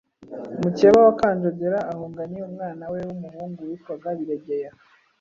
[0.61, 4.71] mukeba we Kanjogera ahunganye umwana we w’umuhungu witwaga Biregeya.